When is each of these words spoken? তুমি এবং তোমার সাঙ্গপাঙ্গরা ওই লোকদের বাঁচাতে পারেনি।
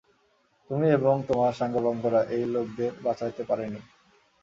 তুমি 0.69 0.87
এবং 0.91 1.15
তোমার 1.27 1.51
সাঙ্গপাঙ্গরা 1.53 2.21
ওই 2.29 2.43
লোকদের 2.53 2.91
বাঁচাতে 3.03 3.41
পারেনি। 3.43 3.81